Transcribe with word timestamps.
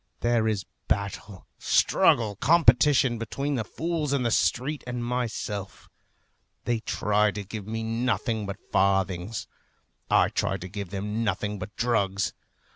There 0.21 0.47
is 0.47 0.65
battle, 0.87 1.45
struggle, 1.59 2.35
competition 2.37 3.19
between 3.19 3.53
the 3.53 3.63
fools 3.63 4.13
in 4.13 4.23
the 4.23 4.31
street 4.31 4.83
and 4.87 5.05
myself. 5.05 5.91
They 6.65 6.79
try 6.79 7.29
to 7.29 7.43
give 7.43 7.67
me 7.67 7.83
nothing 7.83 8.47
but 8.47 8.57
farthings. 8.71 9.45
I 10.09 10.29
try 10.29 10.57
to 10.57 10.67
give 10.67 10.89
them 10.89 11.23
nothing 11.23 11.59
but 11.59 11.75
drugs. 11.75 12.33